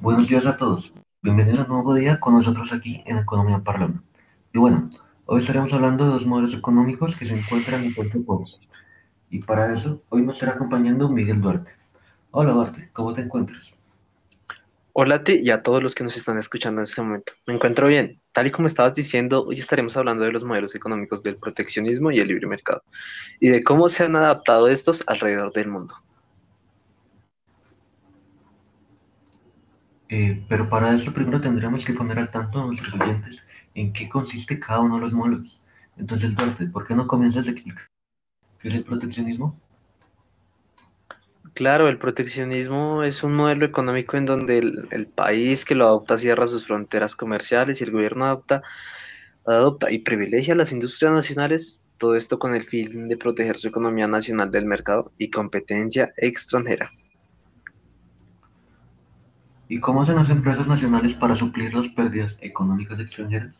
Buenos 0.00 0.28
días 0.28 0.46
a 0.46 0.56
todos. 0.56 0.92
Bienvenidos 1.22 1.60
a 1.60 1.62
un 1.62 1.68
nuevo 1.68 1.94
día 1.94 2.18
con 2.18 2.34
nosotros 2.34 2.72
aquí 2.72 3.02
en 3.06 3.18
Economía 3.18 3.60
Parlana. 3.60 4.02
Y 4.52 4.58
bueno, 4.58 4.90
hoy 5.26 5.40
estaremos 5.40 5.72
hablando 5.72 6.04
de 6.04 6.10
dos 6.10 6.26
modelos 6.26 6.54
económicos 6.54 7.16
que 7.16 7.24
se 7.24 7.34
encuentran 7.38 7.84
en 7.84 7.94
Puerto 7.94 8.22
Pobos. 8.24 8.60
Y 9.30 9.38
para 9.40 9.72
eso, 9.72 10.02
hoy 10.08 10.22
nos 10.26 10.34
estará 10.34 10.52
acompañando 10.52 11.08
Miguel 11.08 11.40
Duarte. 11.40 11.70
Hola 12.32 12.52
Duarte, 12.52 12.90
¿cómo 12.92 13.14
te 13.14 13.22
encuentras? 13.22 13.72
Hola 14.94 15.14
a 15.14 15.24
ti 15.24 15.40
y 15.42 15.50
a 15.50 15.62
todos 15.62 15.82
los 15.82 15.94
que 15.94 16.04
nos 16.04 16.16
están 16.16 16.36
escuchando 16.36 16.80
en 16.80 16.84
este 16.84 17.00
momento. 17.00 17.32
Me 17.46 17.54
encuentro 17.54 17.86
bien. 17.86 18.20
Tal 18.32 18.48
y 18.48 18.50
como 18.50 18.66
estabas 18.66 18.94
diciendo, 18.94 19.46
hoy 19.46 19.58
estaremos 19.58 19.96
hablando 19.96 20.24
de 20.24 20.32
los 20.32 20.44
modelos 20.44 20.74
económicos 20.74 21.22
del 21.22 21.36
proteccionismo 21.36 22.10
y 22.10 22.18
el 22.20 22.28
libre 22.28 22.46
mercado 22.46 22.82
y 23.40 23.48
de 23.48 23.62
cómo 23.62 23.88
se 23.88 24.04
han 24.04 24.16
adaptado 24.16 24.68
estos 24.68 25.04
alrededor 25.06 25.52
del 25.52 25.68
mundo. 25.68 25.94
Eh, 30.14 30.44
pero 30.46 30.68
para 30.68 30.94
eso 30.94 31.10
primero 31.10 31.40
tendríamos 31.40 31.86
que 31.86 31.94
poner 31.94 32.18
al 32.18 32.30
tanto 32.30 32.60
a 32.60 32.66
nuestros 32.66 32.92
oyentes 33.00 33.42
en 33.74 33.94
qué 33.94 34.10
consiste 34.10 34.60
cada 34.60 34.80
uno 34.80 34.96
de 34.96 35.00
los 35.00 35.14
modelos. 35.14 35.58
Entonces, 35.96 36.32
¿por 36.70 36.86
qué 36.86 36.94
no 36.94 37.06
comienzas 37.06 37.48
a 37.48 37.52
explicar 37.52 37.86
qué 38.60 38.68
es 38.68 38.74
el 38.74 38.84
proteccionismo? 38.84 39.58
Claro, 41.54 41.88
el 41.88 41.96
proteccionismo 41.96 43.04
es 43.04 43.22
un 43.22 43.32
modelo 43.32 43.64
económico 43.64 44.18
en 44.18 44.26
donde 44.26 44.58
el, 44.58 45.06
país 45.06 45.64
que 45.64 45.74
lo 45.74 45.86
adopta 45.86 46.18
cierra 46.18 46.46
sus 46.46 46.66
fronteras 46.66 47.16
comerciales 47.16 47.80
y 47.80 47.84
el 47.84 47.90
gobierno 47.90 48.26
adopta, 48.26 48.62
adopta 49.46 49.90
y 49.90 50.00
privilegia 50.00 50.54
las 50.54 50.72
industrias 50.72 51.14
nacionales, 51.14 51.86
todo 51.96 52.16
esto 52.16 52.38
con 52.38 52.54
el 52.54 52.66
fin 52.66 53.08
de 53.08 53.16
proteger 53.16 53.56
su 53.56 53.68
economía 53.68 54.08
nacional 54.08 54.50
del 54.50 54.66
mercado 54.66 55.10
y 55.16 55.30
competencia 55.30 56.12
extranjera. 56.18 56.90
¿Y 59.72 59.80
cómo 59.80 60.02
hacen 60.02 60.16
las 60.16 60.28
empresas 60.28 60.66
nacionales 60.66 61.14
para 61.14 61.34
suplir 61.34 61.72
las 61.72 61.88
pérdidas 61.88 62.36
económicas 62.42 63.00
extranjeras? 63.00 63.54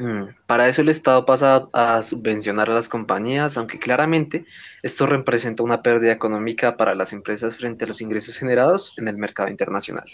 Mm, 0.00 0.34
para 0.48 0.66
eso 0.66 0.82
el 0.82 0.88
Estado 0.88 1.24
pasa 1.24 1.68
a 1.72 2.02
subvencionar 2.02 2.68
a 2.68 2.74
las 2.74 2.88
compañías, 2.88 3.56
aunque 3.56 3.78
claramente 3.78 4.46
esto 4.82 5.06
representa 5.06 5.62
una 5.62 5.80
pérdida 5.80 6.10
económica 6.10 6.76
para 6.76 6.96
las 6.96 7.12
empresas 7.12 7.54
frente 7.54 7.84
a 7.84 7.86
los 7.88 8.00
ingresos 8.00 8.36
generados 8.36 8.98
en 8.98 9.06
el 9.06 9.16
mercado 9.16 9.48
internacional. 9.48 10.06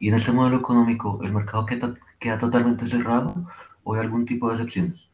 ¿Y 0.00 0.08
en 0.08 0.14
este 0.14 0.32
modelo 0.32 0.56
económico 0.56 1.20
el 1.22 1.32
mercado 1.32 1.66
queda, 1.66 1.94
queda 2.18 2.36
totalmente 2.36 2.88
cerrado 2.88 3.46
o 3.84 3.94
hay 3.94 4.00
algún 4.00 4.26
tipo 4.26 4.48
de 4.48 4.54
excepciones? 4.54 5.09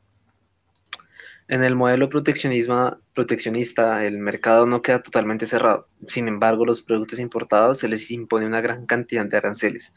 En 1.48 1.62
el 1.62 1.76
modelo 1.76 2.08
proteccionista, 2.08 4.04
el 4.04 4.18
mercado 4.18 4.66
no 4.66 4.82
queda 4.82 5.00
totalmente 5.00 5.46
cerrado. 5.46 5.88
Sin 6.08 6.26
embargo, 6.26 6.66
los 6.66 6.82
productos 6.82 7.20
importados 7.20 7.78
se 7.78 7.88
les 7.88 8.10
impone 8.10 8.46
una 8.46 8.60
gran 8.60 8.84
cantidad 8.84 9.24
de 9.24 9.36
aranceles, 9.36 9.94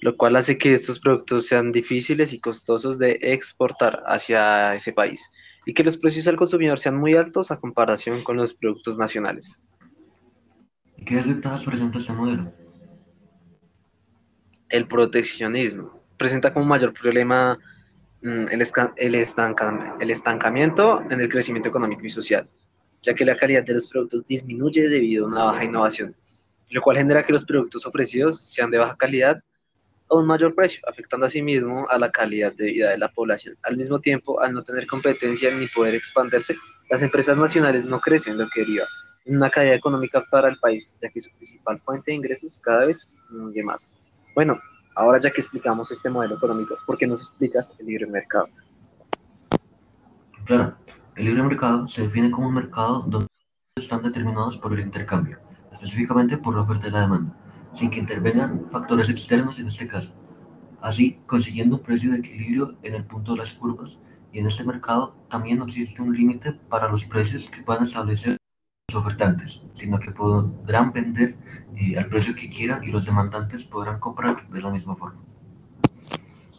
lo 0.00 0.16
cual 0.16 0.34
hace 0.34 0.58
que 0.58 0.72
estos 0.72 0.98
productos 0.98 1.46
sean 1.46 1.70
difíciles 1.70 2.32
y 2.32 2.40
costosos 2.40 2.98
de 2.98 3.20
exportar 3.22 4.02
hacia 4.06 4.74
ese 4.74 4.92
país 4.92 5.30
y 5.64 5.74
que 5.74 5.84
los 5.84 5.96
precios 5.96 6.26
al 6.26 6.34
consumidor 6.34 6.80
sean 6.80 6.96
muy 6.96 7.14
altos 7.14 7.52
a 7.52 7.60
comparación 7.60 8.24
con 8.24 8.36
los 8.36 8.54
productos 8.54 8.98
nacionales. 8.98 9.62
¿Y 10.96 11.04
qué 11.04 11.16
desventajas 11.16 11.64
presenta 11.64 11.98
este 11.98 12.12
modelo? 12.12 12.52
El 14.68 14.88
proteccionismo 14.88 16.02
presenta 16.16 16.52
como 16.52 16.66
mayor 16.66 16.92
problema 16.94 17.58
Mm, 18.22 18.46
el, 18.50 18.66
el, 18.96 20.10
estancamiento 20.10 21.02
en 21.08 21.20
el 21.22 21.28
crecimiento 21.30 21.70
económico 21.70 22.04
y 22.04 22.10
social, 22.10 22.46
ya 23.02 23.14
que 23.14 23.24
la 23.24 23.34
calidad 23.34 23.64
de 23.64 23.72
los 23.72 23.86
productos 23.86 24.26
disminuye 24.26 24.90
debido 24.90 25.24
a 25.24 25.28
una 25.28 25.44
baja 25.44 25.64
innovación, 25.64 26.14
lo 26.68 26.82
cual 26.82 26.98
genera 26.98 27.24
que 27.24 27.32
los 27.32 27.46
productos 27.46 27.86
ofrecidos 27.86 28.38
sean 28.38 28.70
de 28.70 28.76
baja 28.76 28.94
calidad 28.96 29.42
a 30.10 30.16
un 30.16 30.26
mayor 30.26 30.54
precio, 30.54 30.82
afectando 30.86 31.24
asimismo 31.24 31.86
a 31.88 31.96
la 31.96 32.10
calidad 32.10 32.52
de 32.52 32.66
vida 32.66 32.90
de 32.90 32.98
la 32.98 33.08
población. 33.08 33.56
Al 33.62 33.78
mismo 33.78 34.00
tiempo, 34.00 34.38
al 34.42 34.52
no 34.52 34.62
tener 34.62 34.86
competencia 34.86 35.50
ni 35.50 35.66
poder 35.68 35.94
expandirse, 35.94 36.56
las 36.90 37.00
empresas 37.00 37.38
nacionales 37.38 37.86
no 37.86 38.00
crecen, 38.00 38.36
lo 38.36 38.46
que 38.50 38.60
deriva 38.60 38.86
en 39.24 39.36
una 39.36 39.48
caída 39.48 39.74
económica 39.74 40.22
para 40.30 40.50
el 40.50 40.58
país, 40.58 40.94
ya 41.00 41.08
que 41.08 41.22
su 41.22 41.30
principal 41.36 41.80
fuente 41.80 42.10
de 42.10 42.16
ingresos 42.16 42.60
cada 42.62 42.84
vez 42.84 43.14
disminuye 43.30 43.62
más. 43.62 43.94
Bueno, 44.34 44.60
Ahora 44.94 45.20
ya 45.20 45.30
que 45.30 45.40
explicamos 45.40 45.90
este 45.92 46.10
modelo 46.10 46.36
económico, 46.36 46.74
¿por 46.84 46.98
qué 46.98 47.06
nos 47.06 47.20
explicas 47.20 47.78
el 47.78 47.86
libre 47.86 48.06
mercado? 48.06 48.46
Claro, 50.44 50.76
el 51.14 51.24
libre 51.24 51.42
mercado 51.42 51.86
se 51.86 52.02
define 52.02 52.30
como 52.30 52.48
un 52.48 52.54
mercado 52.54 53.00
donde 53.06 53.28
están 53.76 54.02
determinados 54.02 54.56
por 54.58 54.72
el 54.72 54.80
intercambio, 54.80 55.38
específicamente 55.72 56.36
por 56.36 56.54
la 56.54 56.62
oferta 56.62 56.88
y 56.88 56.90
la 56.90 57.02
demanda, 57.02 57.36
sin 57.72 57.88
que 57.90 58.00
intervengan 58.00 58.68
factores 58.70 59.08
externos 59.08 59.58
en 59.60 59.68
este 59.68 59.86
caso, 59.86 60.12
así 60.80 61.20
consiguiendo 61.26 61.76
un 61.76 61.82
precio 61.82 62.10
de 62.10 62.18
equilibrio 62.18 62.76
en 62.82 62.94
el 62.94 63.04
punto 63.04 63.32
de 63.32 63.38
las 63.38 63.52
curvas 63.52 63.98
y 64.32 64.40
en 64.40 64.46
este 64.46 64.64
mercado 64.64 65.14
también 65.28 65.62
existe 65.62 66.02
un 66.02 66.16
límite 66.16 66.52
para 66.68 66.88
los 66.88 67.04
precios 67.04 67.48
que 67.48 67.62
puedan 67.62 67.84
establecer 67.84 68.39
ofertantes, 68.94 69.62
sino 69.74 69.98
que 69.98 70.10
podrán 70.10 70.92
vender 70.92 71.36
eh, 71.76 71.98
al 71.98 72.06
precio 72.06 72.34
que 72.34 72.48
quieran 72.50 72.84
y 72.84 72.88
los 72.88 73.06
demandantes 73.06 73.64
podrán 73.64 73.98
comprar 73.98 74.48
de 74.48 74.60
la 74.60 74.70
misma 74.70 74.96
forma. 74.96 75.20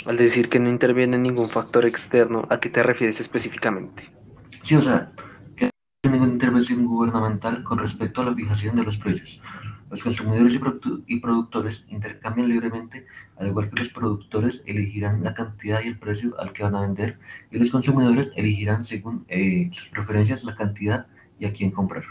Al 0.05 0.17
decir 0.17 0.49
que 0.49 0.59
no 0.59 0.69
interviene 0.69 1.17
ningún 1.17 1.49
factor 1.49 1.85
externo, 1.85 2.47
¿a 2.49 2.59
qué 2.59 2.69
te 2.69 2.81
refieres 2.81 3.19
específicamente? 3.19 4.03
Sí, 4.63 4.75
o 4.75 4.81
sea, 4.81 5.11
que 5.55 5.65
no 5.65 5.71
hay 6.03 6.11
ninguna 6.11 6.33
intervención 6.33 6.85
gubernamental 6.85 7.63
con 7.63 7.77
respecto 7.77 8.21
a 8.21 8.25
la 8.25 8.33
fijación 8.33 8.75
de 8.75 8.83
los 8.83 8.97
precios. 8.97 9.39
Los 9.91 10.03
consumidores 10.03 10.57
y, 11.05 11.19
productores 11.19 11.85
intercambian 11.89 12.47
libremente, 12.47 13.05
al 13.37 13.47
igual 13.47 13.69
que 13.69 13.75
los 13.75 13.89
productores 13.89 14.63
elegirán 14.65 15.21
la 15.21 15.33
cantidad 15.33 15.81
y 15.83 15.89
el 15.89 15.99
precio 15.99 16.33
al 16.39 16.53
que 16.53 16.63
van 16.63 16.75
a 16.75 16.81
vender, 16.81 17.19
y 17.51 17.59
los 17.59 17.71
consumidores 17.71 18.29
elegirán 18.35 18.85
según 18.85 19.25
eh, 19.27 19.69
sus 19.73 19.89
preferencias 19.89 20.45
la 20.45 20.55
cantidad 20.55 21.07
y 21.39 21.45
a 21.45 21.51
quién 21.51 21.71
comprar. 21.71 22.05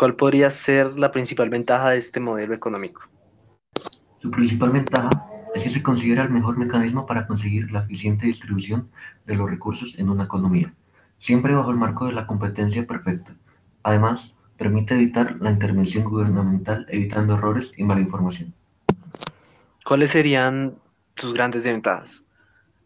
¿Cuál 0.00 0.16
podría 0.16 0.48
ser 0.48 0.98
la 0.98 1.12
principal 1.12 1.50
ventaja 1.50 1.90
de 1.90 1.98
este 1.98 2.20
modelo 2.20 2.54
económico? 2.54 3.02
Su 4.22 4.30
principal 4.30 4.70
ventaja 4.70 5.10
es 5.54 5.62
que 5.62 5.68
se 5.68 5.82
considera 5.82 6.22
el 6.22 6.30
mejor 6.30 6.56
mecanismo 6.56 7.04
para 7.04 7.26
conseguir 7.26 7.70
la 7.70 7.80
eficiente 7.80 8.24
distribución 8.24 8.88
de 9.26 9.34
los 9.34 9.50
recursos 9.50 9.94
en 9.98 10.08
una 10.08 10.24
economía, 10.24 10.72
siempre 11.18 11.54
bajo 11.54 11.70
el 11.70 11.76
marco 11.76 12.06
de 12.06 12.12
la 12.12 12.26
competencia 12.26 12.86
perfecta. 12.86 13.36
Además, 13.82 14.32
permite 14.56 14.94
evitar 14.94 15.36
la 15.38 15.50
intervención 15.50 16.04
gubernamental, 16.04 16.86
evitando 16.88 17.34
errores 17.34 17.74
y 17.76 17.84
mala 17.84 18.00
información. 18.00 18.54
¿Cuáles 19.84 20.12
serían 20.12 20.76
sus 21.16 21.34
grandes 21.34 21.64
ventajas? 21.64 22.24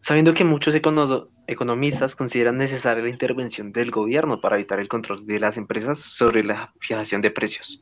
Sabiendo 0.01 0.33
que 0.33 0.43
muchos 0.43 0.75
economistas 1.47 2.15
consideran 2.15 2.57
necesaria 2.57 3.03
la 3.03 3.09
intervención 3.09 3.71
del 3.71 3.91
gobierno 3.91 4.41
para 4.41 4.55
evitar 4.55 4.79
el 4.79 4.87
control 4.87 5.25
de 5.25 5.39
las 5.39 5.57
empresas 5.57 5.99
sobre 5.99 6.43
la 6.43 6.73
fijación 6.79 7.21
de 7.21 7.31
precios. 7.31 7.81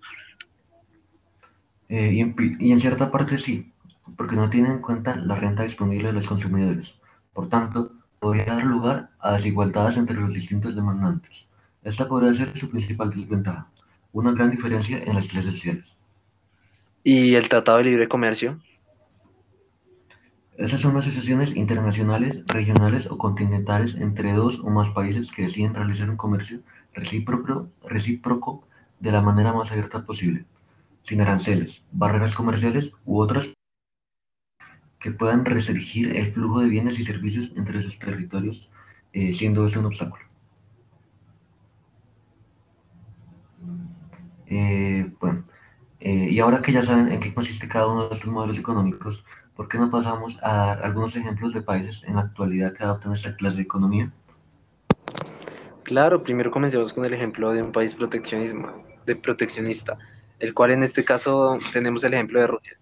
Eh, 1.90 2.12
y, 2.14 2.22
en, 2.22 2.36
y, 2.60 2.72
en, 2.72 2.80
cierta 2.80 3.12
parte 3.12 3.38
sí, 3.38 3.72
porque 4.18 4.36
no 4.36 4.50
tienen 4.50 4.74
en 4.74 4.82
cuenta 4.82 5.16
la 5.16 5.36
renta 5.36 5.64
disponible 5.64 6.08
de 6.08 6.14
los 6.14 6.28
consumidores. 6.28 7.00
Por 7.34 7.50
tanto, 7.50 7.92
podría 8.20 8.46
dar 8.46 8.64
lugar 8.64 9.10
a 9.20 9.34
desigualdades 9.34 9.98
entre 9.98 10.16
los 10.16 10.34
distintos 10.34 10.76
demandantes. 10.76 11.46
Esta 11.84 12.08
podría 12.08 12.34
ser 12.34 12.58
su 12.58 12.70
principal 12.70 13.10
desventaja, 13.10 13.70
una 14.12 14.32
gran 14.32 14.50
diferencia 14.50 15.04
en 15.04 15.16
las 15.16 15.28
clases 15.28 15.54
sociales. 15.54 15.98
¿Y 17.04 17.36
el 17.36 17.50
Tratado 17.50 17.80
de 17.80 17.84
Libre 17.84 18.08
Comercio? 18.08 18.60
Esas 20.58 20.82
son 20.82 20.96
asociaciones 20.98 21.56
internacionales, 21.56 22.44
regionales 22.48 23.10
o 23.10 23.18
continentales 23.18 23.96
entre 23.96 24.34
dos 24.34 24.60
o 24.60 24.70
más 24.70 24.90
países 24.90 25.32
que 25.32 25.44
deciden 25.44 25.74
realizar 25.74 26.10
un 26.10 26.18
comercio 26.18 26.60
recíproco, 26.94 28.68
de 29.00 29.12
la 29.12 29.22
manera 29.22 29.52
más 29.52 29.72
abierta 29.72 30.06
posible, 30.06 30.46
sin 31.02 31.22
aranceles, 31.22 31.84
barreras 31.92 32.36
comerciales 32.36 32.94
u 33.04 33.20
otras 33.20 33.50
que 35.00 35.12
puedan 35.12 35.44
restringir 35.44 36.16
el 36.16 36.32
flujo 36.32 36.62
de 36.62 36.70
bienes 36.70 36.98
y 37.00 37.04
servicios 37.04 37.52
entre 37.58 37.82
sus 37.82 38.00
territorios, 38.00 38.70
eh, 39.12 39.34
siendo 39.34 39.66
eso 39.66 39.80
un 39.80 39.88
obstáculo. 39.88 40.24
Eh, 44.46 45.12
bueno, 45.20 45.44
eh, 46.00 46.30
y 46.30 46.40
ahora 46.40 46.62
que 46.62 46.72
ya 46.72 46.84
saben 46.84 47.12
en 47.12 47.20
qué 47.20 47.34
consiste 47.34 47.68
cada 47.68 47.88
uno 47.88 48.08
de 48.08 48.16
estos 48.16 48.32
modelos 48.32 48.58
económicos, 48.60 49.26
¿por 49.56 49.68
qué 49.68 49.78
no 49.78 49.90
pasamos 49.92 50.38
a 50.42 50.54
dar 50.54 50.84
algunos 50.84 51.16
ejemplos 51.16 51.54
de 51.54 51.62
países 51.62 52.04
en 52.06 52.16
la 52.16 52.22
actualidad 52.22 52.74
que 52.74 52.84
adoptan 52.84 53.14
esta 53.14 53.36
clase 53.36 53.58
de 53.58 53.64
economía? 53.64 54.12
Claro, 55.84 56.24
primero 56.24 56.50
comencemos 56.50 56.94
con 56.94 57.06
el 57.06 57.14
ejemplo 57.14 57.52
de 57.52 57.62
un 57.62 57.72
país 57.72 57.94
proteccionismo, 57.94 58.84
de 59.06 59.16
proteccionista, 59.16 59.98
el 60.40 60.54
cual 60.54 60.72
en 60.72 60.84
este 60.84 61.04
caso 61.04 61.60
tenemos 61.72 62.04
el 62.04 62.14
ejemplo 62.14 62.40
de 62.40 62.48
Rusia, 62.48 62.78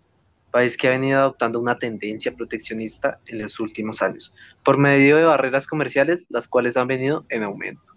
país 0.52 0.78
que 0.78 0.88
ha 0.88 0.92
venido 0.92 1.20
adoptando 1.20 1.60
una 1.60 1.80
tendencia 1.80 2.34
proteccionista 2.34 3.20
en 3.26 3.42
los 3.42 3.60
últimos 3.60 4.02
años, 4.02 4.34
por 4.64 4.78
medio 4.78 5.18
de 5.18 5.24
barreras 5.24 5.66
comerciales, 5.66 6.28
las 6.30 6.48
cuales 6.48 6.78
han 6.78 6.88
venido 6.88 7.26
en 7.30 7.44
aumento. 7.44 7.94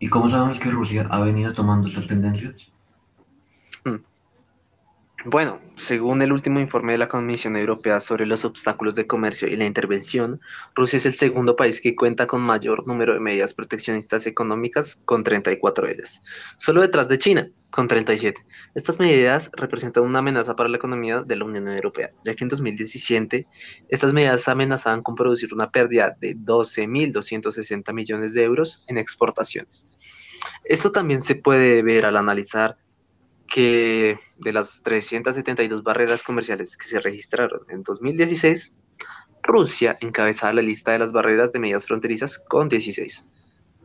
¿Y 0.00 0.08
cómo 0.08 0.28
sabemos 0.28 0.58
que 0.58 0.70
Rusia 0.70 1.06
ha 1.10 1.20
venido 1.20 1.52
tomando 1.54 1.88
esas 1.88 2.06
tendencias? 2.06 2.73
Bueno, 5.26 5.58
según 5.76 6.20
el 6.20 6.32
último 6.32 6.60
informe 6.60 6.92
de 6.92 6.98
la 6.98 7.08
Comisión 7.08 7.56
Europea 7.56 7.98
sobre 8.00 8.26
los 8.26 8.44
obstáculos 8.44 8.94
de 8.94 9.06
comercio 9.06 9.48
y 9.48 9.56
la 9.56 9.64
intervención, 9.64 10.38
Rusia 10.74 10.98
es 10.98 11.06
el 11.06 11.14
segundo 11.14 11.56
país 11.56 11.80
que 11.80 11.96
cuenta 11.96 12.26
con 12.26 12.42
mayor 12.42 12.86
número 12.86 13.14
de 13.14 13.20
medidas 13.20 13.54
proteccionistas 13.54 14.26
económicas, 14.26 15.00
con 15.06 15.24
34 15.24 15.86
de 15.86 15.92
ellas, 15.94 16.24
solo 16.58 16.82
detrás 16.82 17.08
de 17.08 17.16
China, 17.16 17.48
con 17.70 17.88
37. 17.88 18.44
Estas 18.74 19.00
medidas 19.00 19.50
representan 19.56 20.02
una 20.04 20.18
amenaza 20.18 20.56
para 20.56 20.68
la 20.68 20.76
economía 20.76 21.22
de 21.22 21.36
la 21.36 21.46
Unión 21.46 21.68
Europea, 21.68 22.12
ya 22.22 22.34
que 22.34 22.44
en 22.44 22.50
2017 22.50 23.46
estas 23.88 24.12
medidas 24.12 24.46
amenazaban 24.46 25.02
con 25.02 25.14
producir 25.14 25.54
una 25.54 25.70
pérdida 25.70 26.14
de 26.20 26.36
12.260 26.36 27.94
millones 27.94 28.34
de 28.34 28.42
euros 28.42 28.84
en 28.88 28.98
exportaciones. 28.98 29.90
Esto 30.64 30.92
también 30.92 31.22
se 31.22 31.34
puede 31.34 31.82
ver 31.82 32.04
al 32.04 32.18
analizar 32.18 32.76
que 33.54 34.16
de 34.38 34.50
las 34.50 34.82
372 34.82 35.84
barreras 35.84 36.24
comerciales 36.24 36.76
que 36.76 36.88
se 36.88 36.98
registraron 36.98 37.60
en 37.68 37.84
2016, 37.84 38.74
Rusia 39.44 39.96
encabezaba 40.00 40.54
la 40.54 40.62
lista 40.62 40.90
de 40.90 40.98
las 40.98 41.12
barreras 41.12 41.52
de 41.52 41.60
medidas 41.60 41.86
fronterizas 41.86 42.40
con 42.40 42.68
16, 42.68 43.28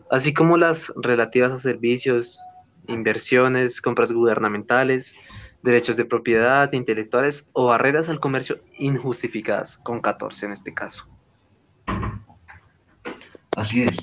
así 0.10 0.34
como 0.34 0.58
las 0.58 0.92
relativas 0.96 1.54
a 1.54 1.60
servicios, 1.60 2.40
inversiones, 2.88 3.80
compras 3.80 4.12
gubernamentales, 4.12 5.14
derechos 5.62 5.98
de 5.98 6.06
propiedad 6.06 6.74
intelectuales 6.74 7.52
o 7.54 7.68
barreras 7.68 8.10
al 8.10 8.20
comercio 8.20 8.64
injustificadas, 8.80 9.78
con 9.78 10.02
14 10.02 10.48
en 10.48 10.52
este 10.54 10.74
caso. 10.74 11.08
Así 13.56 13.84
es. 13.84 14.00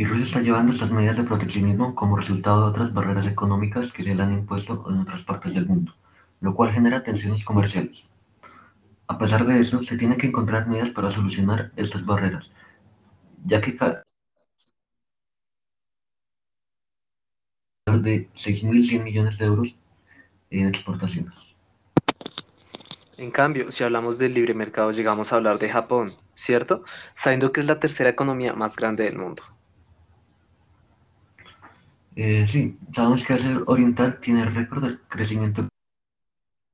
Y 0.00 0.04
Rusia 0.06 0.24
está 0.24 0.40
llevando 0.40 0.72
estas 0.72 0.90
medidas 0.90 1.18
de 1.18 1.24
proteccionismo 1.24 1.94
como 1.94 2.16
resultado 2.16 2.62
de 2.62 2.70
otras 2.70 2.94
barreras 2.94 3.26
económicas 3.26 3.92
que 3.92 4.02
se 4.02 4.14
le 4.14 4.22
han 4.22 4.32
impuesto 4.32 4.82
en 4.88 5.00
otras 5.00 5.22
partes 5.24 5.52
del 5.52 5.66
mundo, 5.66 5.94
lo 6.40 6.54
cual 6.54 6.72
genera 6.72 7.02
tensiones 7.02 7.44
comerciales. 7.44 8.08
A 9.08 9.18
pesar 9.18 9.44
de 9.44 9.60
eso, 9.60 9.82
se 9.82 9.98
tienen 9.98 10.16
que 10.16 10.28
encontrar 10.28 10.66
medidas 10.66 10.88
para 10.88 11.10
solucionar 11.10 11.70
estas 11.76 12.06
barreras, 12.06 12.50
ya 13.44 13.60
que 13.60 13.76
cada 13.76 14.02
de 17.84 18.30
6.100 18.32 19.02
millones 19.02 19.36
de 19.36 19.44
euros 19.44 19.76
en 20.48 20.66
exportaciones. 20.66 21.34
En 23.18 23.30
cambio, 23.30 23.70
si 23.70 23.84
hablamos 23.84 24.16
del 24.16 24.32
libre 24.32 24.54
mercado, 24.54 24.92
llegamos 24.92 25.30
a 25.30 25.36
hablar 25.36 25.58
de 25.58 25.68
Japón, 25.68 26.14
¿cierto? 26.34 26.84
Sabiendo 27.12 27.52
que 27.52 27.60
es 27.60 27.66
la 27.66 27.80
tercera 27.80 28.08
economía 28.08 28.54
más 28.54 28.76
grande 28.76 29.04
del 29.04 29.18
mundo. 29.18 29.42
Eh, 32.16 32.46
sí, 32.46 32.78
sabemos 32.94 33.24
que 33.24 33.34
Asia 33.34 33.60
Oriental 33.66 34.18
tiene 34.20 34.42
el 34.42 34.54
récord 34.54 34.84
de 34.84 34.98
crecimiento 35.08 35.68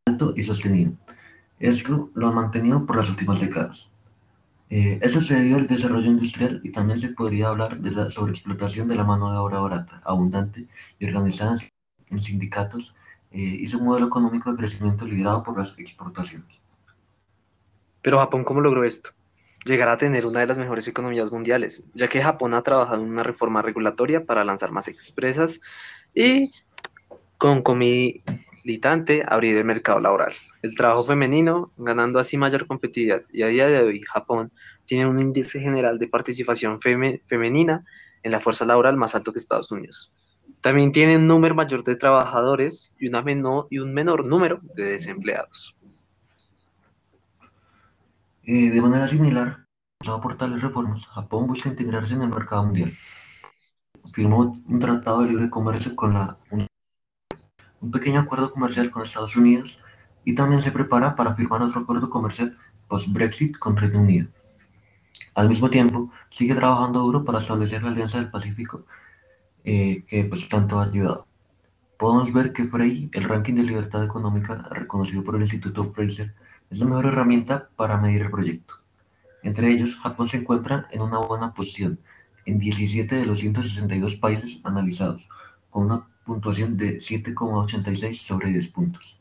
alto 0.07 0.33
y 0.37 0.43
sostenido. 0.43 0.93
Esto 1.59 2.11
lo 2.15 2.29
ha 2.29 2.33
mantenido 2.33 2.85
por 2.87 2.97
las 2.97 3.09
últimas 3.09 3.41
décadas. 3.41 3.89
Eh, 4.69 4.99
eso 5.03 5.21
se 5.21 5.35
debió 5.35 5.57
al 5.57 5.67
desarrollo 5.67 6.11
industrial 6.11 6.61
y 6.65 6.73
también 6.73 6.99
se 7.01 7.11
podría 7.11 7.49
hablar 7.49 7.79
de 7.79 7.93
la 7.93 8.11
sobreexplotación 8.11 8.89
de 8.89 8.97
la 8.97 9.05
mano 9.05 9.31
de 9.31 9.39
obra 9.39 9.61
barata, 9.61 10.01
abundante 10.05 10.67
y 10.99 11.07
organizada 11.07 11.57
en 12.11 12.21
sindicatos 12.21 12.95
eh, 13.31 13.41
y 13.41 13.69
su 13.69 13.81
modelo 13.81 14.07
económico 14.07 14.51
de 14.51 14.59
crecimiento 14.59 15.05
liderado 15.07 15.43
por 15.43 15.59
las 15.59 15.79
exportaciones. 15.79 16.61
Pero 18.03 18.19
Japón, 18.19 18.45
¿cómo 18.45 18.61
logró 18.61 18.85
esto? 18.85 19.11
Llegar 19.67 19.89
a 19.89 19.99
tener 19.99 20.25
una 20.25 20.41
de 20.41 20.47
las 20.47 20.59
mejores 20.59 20.87
economías 20.89 21.31
mundiales, 21.33 21.85
ya 21.95 22.09
que 22.09 22.23
Japón 22.23 22.55
ha 22.55 22.63
trabajado 22.63 23.03
en 23.03 23.11
una 23.11 23.23
reforma 23.23 23.63
regulatoria 23.63 24.25
para 24.25 24.45
lanzar 24.45 24.71
más 24.71 24.89
expresas 24.89 25.61
y 26.15 26.53
concomitante 27.37 29.25
abrir 29.27 29.57
el 29.59 29.65
mercado 29.65 30.01
laboral, 30.01 30.33
el 30.63 30.75
trabajo 30.77 31.05
femenino, 31.05 31.73
ganando 31.77 32.19
así 32.19 32.39
mayor 32.39 32.67
competitividad. 32.67 33.23
Y 33.33 33.43
a 33.43 33.49
día 33.49 33.67
de 33.67 33.83
hoy, 33.83 34.01
Japón 34.03 34.53
tiene 34.85 35.07
un 35.07 35.19
índice 35.19 35.61
general 35.61 35.99
de 35.99 36.09
participación 36.09 36.81
femenina 36.81 37.85
en 38.23 38.33
la 38.33 38.41
fuerza 38.41 38.65
laboral 38.65 38.97
más 38.97 39.15
alto 39.15 39.33
que 39.33 39.39
Estados 39.39 39.71
Unidos. 39.71 40.13
También 40.61 40.93
tiene 40.93 41.17
un 41.17 41.27
número 41.27 41.55
mayor 41.55 41.85
de 41.85 41.97
trabajadores 41.97 42.95
y 42.99 43.09
un 43.09 43.95
menor 43.95 44.25
número 44.25 44.61
de 44.75 44.85
desempleados. 44.93 45.76
Eh, 48.49 48.71
de 48.71 48.81
manera 48.81 49.09
similar, 49.09 49.67
por 50.23 50.37
tales 50.39 50.63
reformas, 50.63 51.05
Japón 51.09 51.49
busca 51.49 51.69
integrarse 51.69 52.15
en 52.15 52.23
el 52.23 52.29
mercado 52.29 52.63
mundial. 52.65 52.93
Firmó 54.13 54.53
un 54.69 54.79
tratado 54.79 55.23
de 55.23 55.31
libre 55.31 55.51
comercio 55.51 55.97
con 55.97 56.15
la 56.15 56.39
Unión, 56.53 56.69
un 57.81 57.91
pequeño 57.91 58.21
acuerdo 58.21 58.53
comercial 58.53 58.93
con 58.93 59.03
Estados 59.03 59.35
Unidos 59.35 59.81
y 60.25 60.37
también 60.37 60.63
se 60.63 60.71
prepara 60.71 61.17
para 61.17 61.35
firmar 61.35 61.61
otro 61.63 61.81
acuerdo 61.81 62.09
comercial 62.09 62.57
post-Brexit 62.87 63.59
con 63.59 63.77
Reino 63.77 63.99
Unido. 64.01 64.29
Al 65.35 65.49
mismo 65.49 65.69
tiempo, 65.69 66.13
sigue 66.31 66.55
trabajando 66.55 67.01
duro 67.01 67.25
para 67.25 67.41
establecer 67.41 67.83
la 67.83 67.91
Alianza 67.91 68.19
del 68.19 68.31
Pacífico 68.31 68.85
eh, 69.65 70.05
que 70.07 70.25
pues 70.25 70.49
tanto 70.49 70.79
ha 70.79 70.85
ayudado. 70.85 71.27
Podemos 71.99 72.33
ver 72.33 72.53
que 72.53 72.69
Frey, 72.69 73.11
el 73.13 73.25
ranking 73.25 73.55
de 73.55 73.65
libertad 73.65 74.05
económica 74.05 74.69
reconocido 74.71 75.25
por 75.25 75.35
el 75.35 75.43
Instituto 75.43 75.93
Fraser, 75.93 76.33
es 76.71 76.79
la 76.79 76.87
mejor 76.87 77.07
herramienta 77.07 77.69
para 77.77 77.97
medir 77.97 78.23
el 78.23 78.31
proyecto. 78.31 78.75
Entre 79.43 79.71
ellos, 79.71 79.97
Japón 79.97 80.29
se 80.29 80.39
encuentra 80.39 80.89
en 80.91 81.03
una 81.03 81.19
buena 81.19 81.55
posición 81.55 81.99
en 82.47 82.59
17 82.59 83.15
de 83.15 83.27
los 83.27 83.41
162 83.41 84.17
países 84.17 84.61
analizados, 84.65 85.27
con 85.71 85.85
una 85.85 86.07
puntuación 86.25 86.77
de 86.77 86.99
7,86 86.99 88.15
sobre 88.15 88.49
10 88.51 88.69
puntos. 88.69 89.17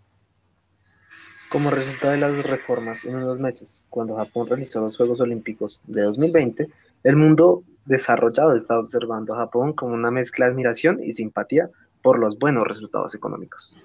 Como 1.49 1.69
resultado 1.69 2.13
de 2.13 2.19
las 2.19 2.43
reformas 2.45 3.05
en 3.05 3.15
unos 3.17 3.39
meses, 3.39 3.85
cuando 3.89 4.15
Japón 4.15 4.47
realizó 4.47 4.81
los 4.81 4.97
Juegos 4.97 5.21
Olímpicos 5.21 5.81
de 5.85 6.01
2020, 6.01 6.69
el 7.03 7.15
mundo 7.15 7.63
desarrollado 7.85 8.55
está 8.55 8.79
observando 8.79 9.33
a 9.33 9.37
Japón 9.37 9.73
como 9.73 9.93
una 9.93 10.11
mezcla 10.11 10.47
de 10.47 10.53
admiración 10.53 10.97
y 11.03 11.13
simpatía 11.13 11.69
por 12.01 12.19
los 12.19 12.37
buenos 12.37 12.67
resultados 12.67 13.13
económicos. 13.15 13.77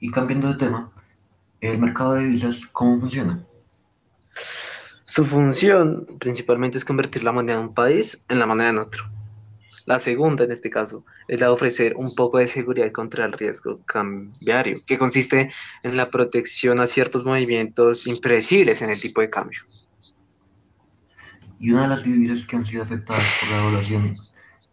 Y 0.00 0.10
cambiando 0.10 0.48
de 0.48 0.54
tema, 0.54 0.90
¿El 1.66 1.80
mercado 1.80 2.14
de 2.14 2.24
divisas 2.24 2.60
cómo 2.70 3.00
funciona? 3.00 3.44
Su 5.04 5.24
función 5.24 6.06
principalmente 6.20 6.78
es 6.78 6.84
convertir 6.84 7.24
la 7.24 7.32
moneda 7.32 7.58
de 7.58 7.64
un 7.64 7.74
país 7.74 8.24
en 8.28 8.38
la 8.38 8.46
moneda 8.46 8.72
de 8.72 8.78
otro. 8.78 9.04
La 9.84 9.98
segunda, 9.98 10.44
en 10.44 10.52
este 10.52 10.70
caso, 10.70 11.04
es 11.26 11.40
la 11.40 11.46
de 11.46 11.52
ofrecer 11.52 11.94
un 11.96 12.14
poco 12.14 12.38
de 12.38 12.46
seguridad 12.46 12.92
contra 12.92 13.24
el 13.24 13.32
riesgo 13.32 13.80
cambiario, 13.84 14.80
que 14.86 14.96
consiste 14.96 15.50
en 15.82 15.96
la 15.96 16.08
protección 16.10 16.78
a 16.78 16.86
ciertos 16.86 17.24
movimientos 17.24 18.06
impredecibles 18.06 18.82
en 18.82 18.90
el 18.90 19.00
tipo 19.00 19.20
de 19.20 19.30
cambio. 19.30 19.60
Y 21.58 21.72
una 21.72 21.82
de 21.82 21.88
las 21.88 22.04
divisas 22.04 22.46
que 22.46 22.56
han 22.56 22.64
sido 22.64 22.84
afectadas 22.84 23.40
por 23.40 23.50
la 23.50 23.62
evaluación 23.62 24.16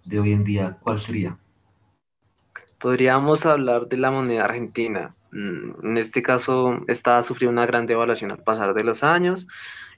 de 0.05 0.19
hoy 0.19 0.33
en 0.33 0.43
día, 0.43 0.77
¿cuál 0.81 0.99
sería? 0.99 1.39
Podríamos 2.79 3.47
hablar 3.47 3.87
de 3.87 3.97
la 3.97 4.11
moneda 4.11 4.45
argentina, 4.45 5.15
en 5.33 5.97
este 5.97 6.21
caso, 6.21 6.83
está 6.87 7.21
sufriendo 7.23 7.53
una 7.53 7.65
gran 7.65 7.85
devaluación 7.85 8.31
al 8.31 8.43
pasar 8.43 8.73
de 8.73 8.83
los 8.83 9.03
años 9.03 9.47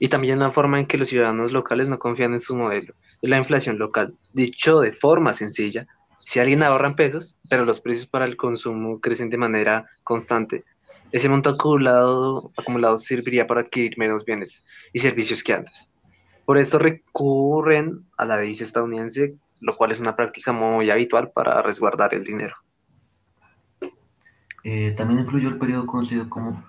y 0.00 0.08
también 0.08 0.38
la 0.38 0.50
forma 0.50 0.80
en 0.80 0.86
que 0.86 0.98
los 0.98 1.08
ciudadanos 1.08 1.52
locales 1.52 1.88
no 1.88 1.98
confían 1.98 2.32
en 2.32 2.40
su 2.40 2.56
modelo. 2.56 2.94
Es 3.20 3.30
la 3.30 3.38
inflación 3.38 3.78
local. 3.78 4.14
Dicho 4.32 4.80
de 4.80 4.92
forma 4.92 5.34
sencilla, 5.34 5.86
si 6.24 6.40
alguien 6.40 6.62
ahorra 6.62 6.88
en 6.88 6.96
pesos, 6.96 7.38
pero 7.48 7.64
los 7.64 7.80
precios 7.80 8.06
para 8.06 8.24
el 8.24 8.36
consumo 8.36 9.00
crecen 9.00 9.30
de 9.30 9.36
manera 9.36 9.86
constante, 10.02 10.64
ese 11.12 11.28
monto 11.28 11.50
acumulado, 11.50 12.50
acumulado 12.56 12.98
serviría 12.98 13.46
para 13.46 13.60
adquirir 13.60 13.96
menos 13.96 14.24
bienes 14.24 14.64
y 14.92 14.98
servicios 14.98 15.42
que 15.42 15.54
antes. 15.54 15.90
Por 16.44 16.58
esto 16.58 16.78
recurren 16.78 18.06
a 18.16 18.24
la 18.24 18.38
divisa 18.38 18.64
estadounidense, 18.64 19.36
lo 19.60 19.76
cual 19.76 19.92
es 19.92 20.00
una 20.00 20.16
práctica 20.16 20.52
muy 20.52 20.90
habitual 20.90 21.30
para 21.30 21.62
resguardar 21.62 22.14
el 22.14 22.24
dinero. 22.24 22.56
Eh, 24.68 24.90
también 24.96 25.20
incluyó 25.20 25.48
el 25.48 25.58
periodo 25.58 25.86
conocido 25.86 26.28
como 26.28 26.64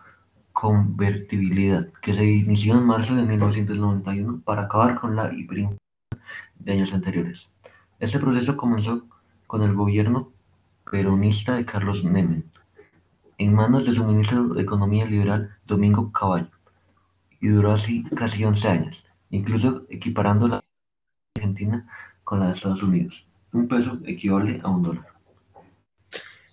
convertibilidad, 0.54 1.88
que 2.00 2.14
se 2.14 2.24
inició 2.26 2.76
en 2.76 2.86
marzo 2.86 3.16
de 3.16 3.24
1991 3.24 4.42
para 4.46 4.64
acabar 4.64 5.00
con 5.00 5.16
la 5.16 5.34
hiperinflación 5.34 5.80
de 6.60 6.74
años 6.74 6.94
anteriores. 6.94 7.50
Este 8.00 8.20
proceso 8.20 8.56
comenzó 8.56 9.08
con 9.48 9.64
el 9.64 9.74
gobierno 9.74 10.32
peronista 10.92 11.56
de 11.56 11.66
Carlos 11.66 12.04
Menem, 12.04 12.44
en 13.40 13.56
manos 13.56 13.88
de 13.88 13.96
su 13.96 14.06
ministro 14.06 14.50
de 14.50 14.62
Economía 14.62 15.08
Liberal, 15.08 15.58
Domingo 15.66 16.12
Caballo, 16.12 16.52
y 17.42 17.48
duró 17.48 17.72
así 17.72 18.04
casi 18.16 18.44
11 18.44 18.68
años, 18.68 19.08
incluso 19.32 19.88
equiparando 19.90 20.48
la 20.48 20.64
Argentina 21.36 21.88
con 22.24 22.42
la 22.42 22.46
de 22.46 22.52
Estados 22.52 22.84
Unidos. 22.84 23.26
Un 23.54 23.68
peso 23.68 24.00
equivale 24.06 24.62
a 24.64 24.70
un 24.70 24.84
dólar. 24.84 25.17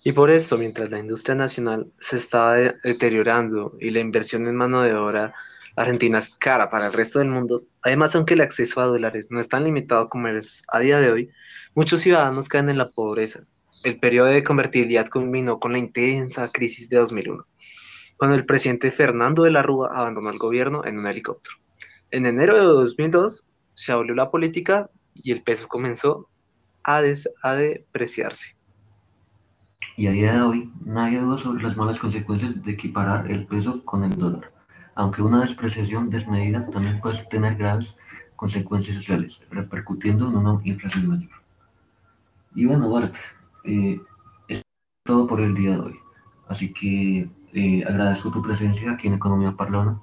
Y 0.07 0.11
por 0.11 0.29
esto, 0.29 0.59
mientras 0.59 0.91
la 0.91 0.99
industria 0.99 1.33
nacional 1.33 1.91
se 1.99 2.17
estaba 2.17 2.57
deteriorando 2.57 3.75
y 3.79 3.89
la 3.89 4.01
inversión 4.01 4.47
en 4.47 4.55
mano 4.55 4.83
de 4.83 4.93
obra 4.93 5.33
Argentina 5.75 6.19
es 6.19 6.37
cara 6.37 6.69
para 6.69 6.85
el 6.85 6.93
resto 6.93 7.17
del 7.17 7.29
mundo. 7.29 7.63
Además, 7.81 8.13
aunque 8.13 8.35
el 8.35 8.41
acceso 8.41 8.79
a 8.81 8.85
dólares 8.85 9.31
no 9.31 9.39
es 9.39 9.49
tan 9.49 9.63
limitado 9.63 10.07
como 10.07 10.27
es 10.27 10.63
a 10.67 10.77
día 10.77 10.99
de 10.99 11.09
hoy, 11.09 11.31
muchos 11.73 12.01
ciudadanos 12.01 12.49
caen 12.49 12.69
en 12.69 12.77
la 12.77 12.91
pobreza. 12.91 13.47
El 13.83 13.99
periodo 13.99 14.27
de 14.27 14.43
convertibilidad 14.43 15.09
culminó 15.09 15.59
con 15.59 15.71
la 15.71 15.79
intensa 15.79 16.51
crisis 16.51 16.87
de 16.91 16.97
2001, 16.97 17.43
cuando 18.17 18.35
el 18.35 18.45
presidente 18.45 18.91
Fernando 18.91 19.41
de 19.41 19.49
la 19.49 19.63
Rúa 19.63 19.89
abandonó 19.91 20.29
el 20.29 20.37
gobierno 20.37 20.85
en 20.85 20.99
un 20.99 21.07
helicóptero. 21.07 21.55
En 22.11 22.27
enero 22.27 22.59
de 22.59 22.65
2002 22.65 23.47
se 23.73 23.91
abolió 23.91 24.13
la 24.13 24.29
política 24.29 24.87
y 25.15 25.31
el 25.31 25.41
peso 25.41 25.67
comenzó 25.67 26.29
a, 26.83 27.01
a 27.41 27.55
depreciarse. 27.55 28.54
Y 29.97 30.07
a 30.07 30.11
día 30.11 30.33
de 30.33 30.41
hoy, 30.41 30.71
nadie 30.83 31.19
duda 31.19 31.37
sobre 31.37 31.63
las 31.63 31.77
malas 31.77 31.99
consecuencias 31.99 32.61
de 32.63 32.71
equiparar 32.71 33.31
el 33.31 33.45
peso 33.45 33.83
con 33.85 34.03
el 34.03 34.15
dólar, 34.15 34.51
aunque 34.95 35.21
una 35.21 35.41
despreciación 35.41 36.09
desmedida 36.09 36.69
también 36.69 36.99
puede 36.99 37.23
tener 37.25 37.55
graves 37.55 37.97
consecuencias 38.35 38.97
sociales, 38.97 39.41
repercutiendo 39.49 40.27
en 40.27 40.35
una 40.35 40.59
inflación 40.63 41.07
mayor. 41.07 41.31
Y 42.53 42.65
bueno, 42.65 42.89
Bart, 42.89 43.13
eh, 43.63 43.99
es 44.47 44.61
todo 45.05 45.27
por 45.27 45.41
el 45.41 45.53
día 45.53 45.71
de 45.71 45.79
hoy. 45.79 45.95
Así 46.47 46.71
que 46.71 47.29
eh, 47.53 47.83
agradezco 47.87 48.31
tu 48.31 48.41
presencia 48.41 48.91
aquí 48.91 49.07
en 49.07 49.13
Economía 49.13 49.55
Parlona 49.55 49.99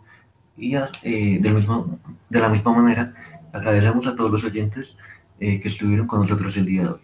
y 0.57 0.75
eh, 0.75 1.39
del 1.41 1.55
mismo, 1.55 1.99
de 2.29 2.41
la 2.41 2.49
misma 2.49 2.73
manera 2.73 3.15
agradecemos 3.53 4.07
a 4.07 4.17
todos 4.17 4.31
los 4.31 4.45
oyentes 4.45 4.97
eh, 5.39 5.61
que 5.61 5.69
estuvieron 5.69 6.07
con 6.07 6.21
nosotros 6.21 6.57
el 6.57 6.67
día 6.67 6.83
de 6.83 6.89
hoy. 6.89 7.01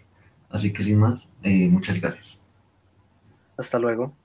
Así 0.51 0.73
que 0.73 0.83
sin 0.83 0.99
más, 0.99 1.29
muchas 1.43 2.01
gracias. 2.01 2.38
Hasta 3.59 3.79
luego. 3.79 4.17